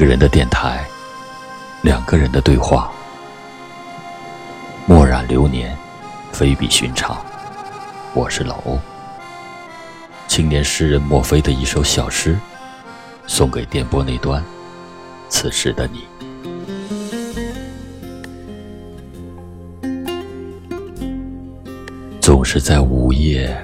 [0.00, 0.82] 一个人的电台，
[1.82, 2.90] 两个人的对话。
[4.86, 5.76] 墨染流年，
[6.32, 7.22] 非比寻常。
[8.14, 8.78] 我是老欧。
[10.26, 12.38] 青年诗人墨菲的一首小诗，
[13.26, 14.42] 送给电波那端
[15.28, 16.06] 此时的你。
[22.22, 23.54] 总是在午夜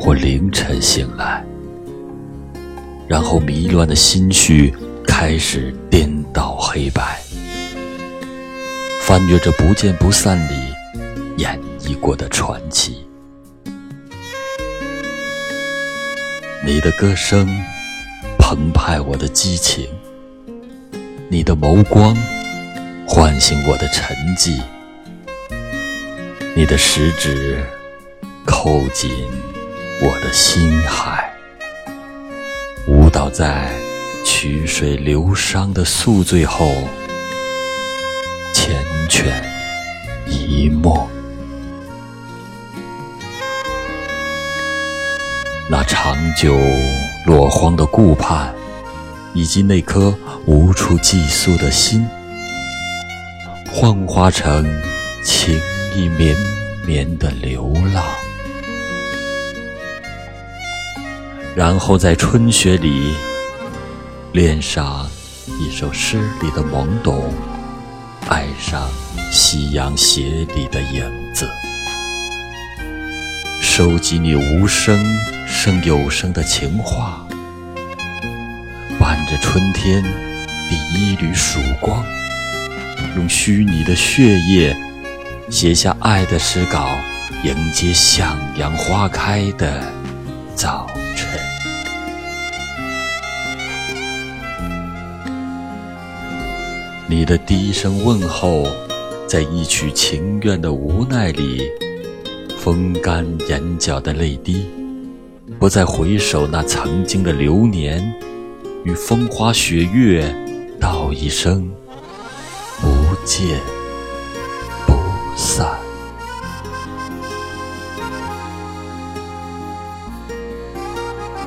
[0.00, 1.44] 或凌晨醒来，
[3.06, 4.74] 然后迷乱的心绪
[5.06, 7.20] 开始颠倒黑白，
[9.02, 10.54] 翻阅着不见不散里
[11.38, 13.06] 演绎过的传奇。
[16.64, 17.46] 你的歌声
[18.38, 19.86] 澎湃我的激情，
[21.28, 22.16] 你的眸光
[23.06, 24.60] 唤醒我的沉寂。
[26.56, 27.62] 你的食指
[28.46, 29.10] 扣紧
[30.00, 31.32] 我的心海，
[32.86, 33.70] 舞蹈在
[34.44, 36.66] 曲水流觞的宿醉后，
[38.52, 38.74] 缱
[39.08, 39.32] 绻
[40.26, 40.94] 一梦。
[45.70, 46.54] 那长久
[47.24, 48.54] 落荒的顾盼，
[49.32, 52.06] 以及那颗无处寄宿的心，
[53.72, 54.62] 幻化成
[55.24, 55.58] 情。
[55.96, 56.36] 意绵
[56.84, 58.04] 绵的流浪，
[61.54, 63.14] 然后在春雪里
[64.34, 65.08] 恋上
[65.60, 67.32] 一首诗里的懵懂，
[68.28, 68.90] 爱上
[69.30, 71.48] 夕阳斜里的影子，
[73.62, 75.00] 收集你无声
[75.46, 77.24] 胜有声的情话，
[78.98, 80.02] 伴着春天
[80.68, 82.04] 第一缕曙光，
[83.14, 84.76] 用虚拟的血液。
[85.48, 86.98] 写下爱的诗稿，
[87.44, 89.80] 迎接向阳花开的
[90.56, 90.88] 早
[97.16, 98.66] 你的低声问候，
[99.24, 101.62] 在一曲情愿的无奈里，
[102.58, 104.68] 风干眼角的泪滴，
[105.60, 108.12] 不再回首那曾经的流年，
[108.82, 110.34] 与风花雪月
[110.80, 111.70] 道一声
[112.80, 112.88] 不
[113.24, 113.60] 见
[114.84, 114.94] 不。
[115.36, 115.68] 散。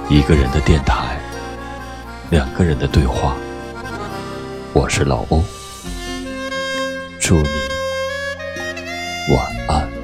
[0.08, 1.19] 一个人的电台，
[2.30, 3.36] 两个人的对话。
[4.80, 5.44] 我是老欧，
[7.20, 7.50] 祝你
[9.34, 9.97] 晚安。